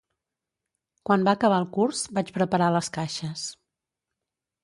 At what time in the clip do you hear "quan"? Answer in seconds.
1.09-1.25